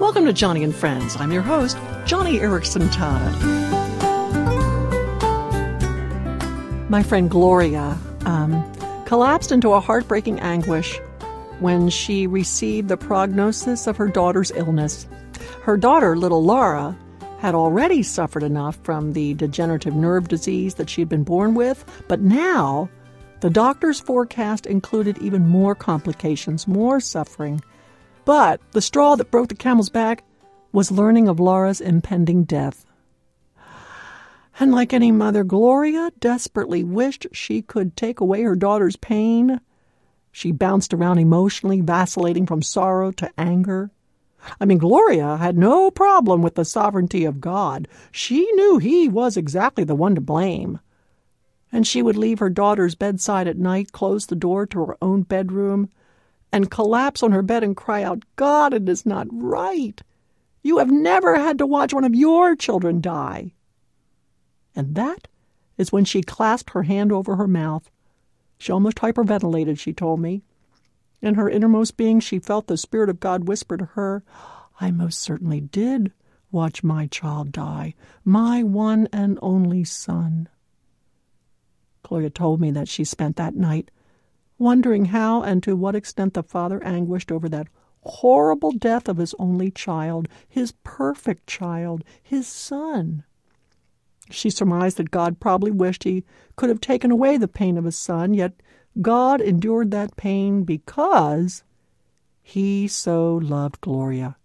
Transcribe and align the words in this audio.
Welcome 0.00 0.24
to 0.24 0.32
Joni 0.32 0.64
and 0.64 0.74
Friends. 0.74 1.14
I'm 1.16 1.30
your 1.30 1.42
host, 1.42 1.76
joni 2.06 2.40
eareckson-tada 2.40 3.30
My 6.88 7.02
friend 7.02 7.30
Gloria 7.30 7.98
um, 8.24 8.64
collapsed 9.04 9.52
into 9.52 9.74
a 9.74 9.80
heartbreaking 9.80 10.40
anguish 10.40 10.98
when 11.58 11.90
she 11.90 12.26
received 12.26 12.88
the 12.88 12.96
prognosis 12.96 13.86
of 13.86 13.98
her 13.98 14.08
daughter's 14.08 14.50
illness. 14.52 15.06
Her 15.64 15.76
daughter, 15.76 16.16
little 16.16 16.42
Laura, 16.42 16.96
had 17.38 17.54
already 17.54 18.02
suffered 18.02 18.42
enough 18.42 18.78
from 18.82 19.12
the 19.12 19.34
degenerative 19.34 19.94
nerve 19.94 20.28
disease 20.28 20.76
that 20.76 20.88
she 20.88 21.02
had 21.02 21.10
been 21.10 21.24
born 21.24 21.54
with, 21.54 21.84
but 22.08 22.22
now 22.22 22.88
the 23.40 23.50
doctor's 23.50 24.00
forecast 24.00 24.64
included 24.64 25.18
even 25.18 25.46
more 25.46 25.74
complications, 25.74 26.66
more 26.66 27.00
suffering. 27.00 27.62
But 28.30 28.60
the 28.70 28.80
straw 28.80 29.16
that 29.16 29.32
broke 29.32 29.48
the 29.48 29.56
camel's 29.56 29.88
back 29.88 30.22
was 30.70 30.92
learning 30.92 31.26
of 31.26 31.40
Laura's 31.40 31.80
impending 31.80 32.44
death. 32.44 32.86
And 34.60 34.70
like 34.70 34.92
any 34.92 35.10
mother, 35.10 35.42
Gloria 35.42 36.12
desperately 36.20 36.84
wished 36.84 37.26
she 37.32 37.60
could 37.60 37.96
take 37.96 38.20
away 38.20 38.42
her 38.42 38.54
daughter's 38.54 38.94
pain. 38.94 39.60
She 40.30 40.52
bounced 40.52 40.94
around 40.94 41.18
emotionally, 41.18 41.80
vacillating 41.80 42.46
from 42.46 42.62
sorrow 42.62 43.10
to 43.10 43.32
anger. 43.36 43.90
I 44.60 44.64
mean, 44.64 44.78
Gloria 44.78 45.36
had 45.38 45.58
no 45.58 45.90
problem 45.90 46.40
with 46.40 46.54
the 46.54 46.64
sovereignty 46.64 47.24
of 47.24 47.40
God. 47.40 47.88
She 48.12 48.48
knew 48.52 48.78
He 48.78 49.08
was 49.08 49.36
exactly 49.36 49.82
the 49.82 49.96
one 49.96 50.14
to 50.14 50.20
blame. 50.20 50.78
And 51.72 51.84
she 51.84 52.00
would 52.00 52.16
leave 52.16 52.38
her 52.38 52.48
daughter's 52.48 52.94
bedside 52.94 53.48
at 53.48 53.58
night, 53.58 53.90
close 53.90 54.26
the 54.26 54.36
door 54.36 54.66
to 54.66 54.84
her 54.84 54.96
own 55.02 55.22
bedroom, 55.22 55.90
and 56.52 56.70
collapse 56.70 57.22
on 57.22 57.32
her 57.32 57.42
bed 57.42 57.62
and 57.62 57.76
cry 57.76 58.02
out, 58.02 58.24
God, 58.36 58.74
it 58.74 58.88
is 58.88 59.06
not 59.06 59.26
right. 59.30 60.00
You 60.62 60.78
have 60.78 60.90
never 60.90 61.36
had 61.36 61.58
to 61.58 61.66
watch 61.66 61.94
one 61.94 62.04
of 62.04 62.14
your 62.14 62.56
children 62.56 63.00
die. 63.00 63.52
And 64.74 64.94
that 64.94 65.28
is 65.78 65.92
when 65.92 66.04
she 66.04 66.22
clasped 66.22 66.70
her 66.70 66.82
hand 66.82 67.12
over 67.12 67.36
her 67.36 67.48
mouth. 67.48 67.90
She 68.58 68.72
almost 68.72 68.98
hyperventilated, 68.98 69.78
she 69.78 69.92
told 69.92 70.20
me. 70.20 70.42
In 71.22 71.34
her 71.34 71.48
innermost 71.48 71.96
being, 71.96 72.20
she 72.20 72.38
felt 72.38 72.66
the 72.66 72.76
Spirit 72.76 73.08
of 73.08 73.20
God 73.20 73.48
whisper 73.48 73.76
to 73.76 73.84
her, 73.84 74.22
I 74.80 74.90
most 74.90 75.20
certainly 75.20 75.60
did 75.60 76.12
watch 76.50 76.82
my 76.82 77.06
child 77.06 77.52
die, 77.52 77.94
my 78.24 78.62
one 78.62 79.08
and 79.12 79.38
only 79.40 79.84
son. 79.84 80.48
Gloria 82.02 82.30
told 82.30 82.60
me 82.60 82.70
that 82.70 82.88
she 82.88 83.04
spent 83.04 83.36
that 83.36 83.54
night 83.54 83.90
wondering 84.60 85.06
how 85.06 85.42
and 85.42 85.62
to 85.64 85.74
what 85.74 85.96
extent 85.96 86.34
the 86.34 86.42
father 86.42 86.82
anguished 86.84 87.32
over 87.32 87.48
that 87.48 87.66
horrible 88.02 88.70
death 88.70 89.08
of 89.08 89.16
his 89.16 89.34
only 89.38 89.70
child, 89.70 90.28
his 90.48 90.72
perfect 90.84 91.46
child, 91.46 92.04
his 92.22 92.46
son. 92.46 93.24
She 94.30 94.50
surmised 94.50 94.96
that 94.98 95.10
God 95.10 95.40
probably 95.40 95.70
wished 95.70 96.04
he 96.04 96.24
could 96.56 96.68
have 96.68 96.80
taken 96.80 97.10
away 97.10 97.36
the 97.36 97.48
pain 97.48 97.76
of 97.76 97.84
his 97.84 97.96
son, 97.96 98.32
yet 98.32 98.52
God 99.00 99.40
endured 99.40 99.90
that 99.90 100.16
pain 100.16 100.62
because 100.62 101.64
he 102.42 102.86
so 102.86 103.36
loved 103.36 103.80
Gloria. 103.80 104.36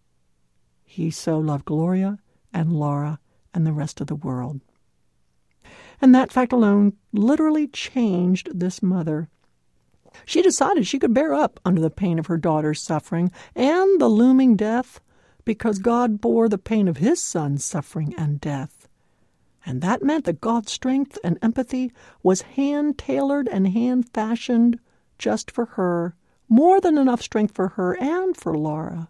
He 0.84 1.12
so 1.12 1.40
loved 1.40 1.66
Gloria 1.66 2.20
and 2.54 2.72
Laura 2.74 3.20
and 3.54 3.66
the 3.66 3.74
rest 3.74 4.02
of 4.02 4.08
the 4.08 4.16
world. 4.16 4.62
And 6.02 6.14
that 6.14 6.32
fact 6.32 6.52
alone 6.52 6.94
literally 7.14 7.68
changed 7.68 8.60
this 8.60 8.84
mother. 8.84 9.30
She 10.26 10.42
decided 10.42 10.88
she 10.88 11.00
could 11.00 11.14
bear 11.14 11.34
up 11.34 11.60
under 11.66 11.82
the 11.82 11.90
pain 11.90 12.20
of 12.20 12.28
her 12.28 12.38
daughter's 12.38 12.82
suffering 12.82 13.32
and 13.56 14.00
the 14.00 14.08
looming 14.08 14.56
death 14.56 15.02
because 15.44 15.80
God 15.80 16.22
bore 16.22 16.50
the 16.50 16.58
pain 16.58 16.88
of 16.88 16.98
his 16.98 17.22
son's 17.22 17.64
suffering 17.64 18.14
and 18.18 18.40
death. 18.42 18.88
And 19.66 19.82
that 19.82 20.04
meant 20.04 20.26
that 20.26 20.42
God's 20.42 20.72
strength 20.72 21.18
and 21.24 21.40
empathy 21.42 21.92
was 22.22 22.42
hand 22.42 22.98
tailored 22.98 23.48
and 23.48 23.68
hand 23.68 24.10
fashioned 24.14 24.80
just 25.18 25.50
for 25.50 25.66
her, 25.66 26.16
more 26.48 26.80
than 26.80 26.98
enough 26.98 27.22
strength 27.22 27.56
for 27.56 27.70
her 27.70 27.98
and 28.00 28.38
for 28.38 28.56
Laura. 28.56 29.10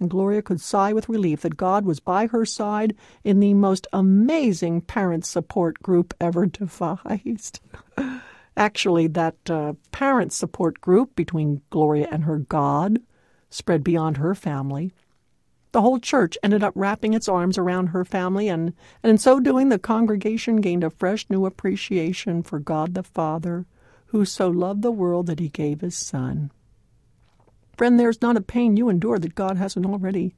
And 0.00 0.10
Gloria 0.10 0.42
could 0.42 0.60
sigh 0.60 0.92
with 0.92 1.08
relief 1.08 1.42
that 1.42 1.56
God 1.56 1.84
was 1.84 2.00
by 2.00 2.26
her 2.26 2.44
side 2.44 2.96
in 3.22 3.38
the 3.38 3.54
most 3.54 3.86
amazing 3.92 4.80
parent 4.80 5.24
support 5.24 5.80
group 5.82 6.14
ever 6.20 6.46
devised. 6.46 7.60
Actually, 8.56 9.08
that 9.08 9.50
uh, 9.50 9.74
parent 9.90 10.32
support 10.32 10.80
group 10.80 11.16
between 11.16 11.62
Gloria 11.70 12.08
and 12.10 12.24
her 12.24 12.38
God 12.38 13.00
spread 13.50 13.82
beyond 13.82 14.16
her 14.16 14.34
family. 14.34 14.92
The 15.72 15.82
whole 15.82 15.98
church 15.98 16.38
ended 16.40 16.62
up 16.62 16.72
wrapping 16.76 17.14
its 17.14 17.28
arms 17.28 17.58
around 17.58 17.88
her 17.88 18.04
family, 18.04 18.48
and, 18.48 18.72
and 19.02 19.10
in 19.10 19.18
so 19.18 19.40
doing, 19.40 19.70
the 19.70 19.78
congregation 19.78 20.60
gained 20.60 20.84
a 20.84 20.90
fresh 20.90 21.26
new 21.28 21.46
appreciation 21.46 22.44
for 22.44 22.60
God 22.60 22.94
the 22.94 23.02
Father, 23.02 23.66
who 24.06 24.24
so 24.24 24.48
loved 24.48 24.82
the 24.82 24.92
world 24.92 25.26
that 25.26 25.40
he 25.40 25.48
gave 25.48 25.80
his 25.80 25.96
Son. 25.96 26.52
Friend, 27.76 27.98
there's 27.98 28.22
not 28.22 28.36
a 28.36 28.40
pain 28.40 28.76
you 28.76 28.88
endure 28.88 29.18
that 29.18 29.34
God 29.34 29.56
hasn't 29.56 29.84
already 29.84 30.36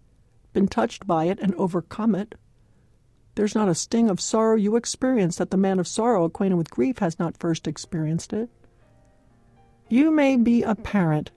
been 0.55 0.69
touched 0.69 1.07
by 1.07 1.27
it 1.27 1.39
and 1.39 1.55
overcome 1.57 2.15
it. 2.15 2.35
There's 3.37 3.55
not 3.55 3.69
a 3.69 3.75
sting 3.75 4.09
of 4.09 4.19
sorrow 4.19 4.57
you 4.57 4.77
experience 4.77 5.37
that 5.37 5.51
the 5.51 5.59
man 5.59 5.79
of 5.79 5.87
sorrow 5.87 6.25
acquainted 6.25 6.57
with 6.57 6.71
grief 6.71 6.99
has 6.99 7.19
not 7.19 7.37
first 7.37 7.69
experienced 7.69 8.33
it. 8.33 8.49
You 9.91 10.11
may 10.11 10.37
be 10.37 10.63
a 10.63 10.75
parent 10.75 11.31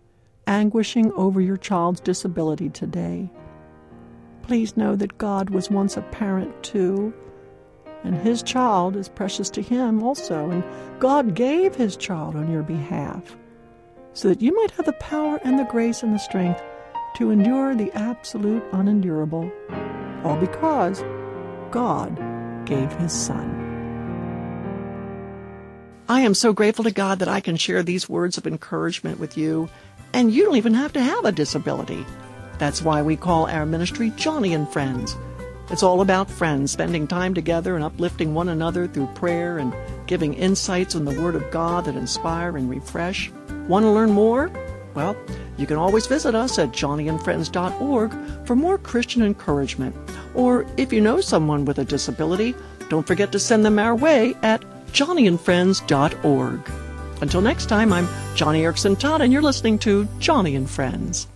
anguishing 0.47 1.11
over 1.11 1.41
your 1.41 1.57
child's 1.57 1.99
disability 1.99 2.69
today. 2.69 3.29
Please 4.43 4.77
know 4.77 4.95
that 4.95 5.17
God 5.17 5.49
was 5.49 5.69
once 5.69 5.97
a 5.97 6.01
parent 6.01 6.63
too, 6.63 7.13
and 8.05 8.15
his 8.15 8.41
child 8.43 8.95
is 8.95 9.09
precious 9.09 9.49
to 9.51 9.61
him 9.61 10.01
also, 10.01 10.49
and 10.49 10.63
God 10.99 11.35
gave 11.35 11.75
his 11.75 11.97
child 11.97 12.37
on 12.37 12.49
your 12.49 12.63
behalf 12.63 13.35
so 14.13 14.29
that 14.29 14.41
you 14.41 14.55
might 14.55 14.71
have 14.71 14.85
the 14.85 14.93
power 14.93 15.37
and 15.43 15.59
the 15.59 15.65
grace 15.65 16.01
and 16.01 16.15
the 16.15 16.19
strength 16.19 16.63
to 17.17 17.29
endure 17.29 17.75
the 17.75 17.91
absolute 17.91 18.63
unendurable, 18.71 19.51
all 20.23 20.37
because 20.37 21.03
God 21.71 22.17
gave 22.65 22.91
his 22.93 23.13
Son. 23.13 23.65
I 26.07 26.21
am 26.21 26.33
so 26.33 26.53
grateful 26.53 26.85
to 26.85 26.91
God 26.91 27.19
that 27.19 27.27
I 27.27 27.39
can 27.39 27.55
share 27.55 27.83
these 27.83 28.09
words 28.09 28.37
of 28.37 28.47
encouragement 28.47 29.19
with 29.19 29.37
you, 29.37 29.69
and 30.11 30.33
you 30.33 30.43
don't 30.45 30.55
even 30.55 30.73
have 30.73 30.93
to 30.93 31.01
have 31.01 31.23
a 31.25 31.31
disability. 31.31 32.05
That's 32.57 32.81
why 32.81 33.01
we 33.01 33.15
call 33.15 33.47
our 33.47 33.65
ministry 33.65 34.09
Joni 34.11 34.55
and 34.55 34.67
Friends. 34.67 35.15
It's 35.69 35.83
all 35.83 36.01
about 36.01 36.31
friends 36.31 36.71
spending 36.71 37.05
time 37.05 37.35
together 37.35 37.75
and 37.75 37.83
uplifting 37.83 38.33
one 38.33 38.49
another 38.49 38.87
through 38.87 39.05
prayer 39.13 39.59
and 39.59 39.71
giving 40.07 40.33
insights 40.33 40.95
on 40.95 41.05
the 41.05 41.21
Word 41.21 41.35
of 41.35 41.51
God 41.51 41.85
that 41.85 41.95
inspire 41.95 42.57
and 42.57 42.67
refresh. 42.67 43.31
Want 43.67 43.83
to 43.83 43.91
learn 43.91 44.09
more? 44.09 44.51
Well, 44.93 45.15
you 45.57 45.67
can 45.67 45.77
always 45.77 46.07
visit 46.07 46.35
us 46.35 46.57
at 46.59 46.69
joniandfriends.org 46.69 48.45
for 48.45 48.55
more 48.55 48.77
Christian 48.77 49.21
encouragement. 49.21 49.95
Or 50.33 50.65
if 50.77 50.91
you 50.91 51.01
know 51.01 51.21
someone 51.21 51.65
with 51.65 51.79
a 51.79 51.85
disability, 51.85 52.55
don't 52.89 53.07
forget 53.07 53.31
to 53.31 53.39
send 53.39 53.65
them 53.65 53.79
our 53.79 53.95
way 53.95 54.35
at 54.41 54.63
joniandfriends.org. 54.91 56.71
Until 57.21 57.41
next 57.41 57.65
time, 57.67 57.91
I'm 57.91 58.07
Joni 58.35 58.61
Eareckson 58.61 58.95
Tada, 58.95 59.21
and 59.21 59.33
you're 59.33 59.41
listening 59.41 59.77
to 59.79 60.05
Joni 60.19 60.55
and 60.55 60.69
Friends. 60.69 61.27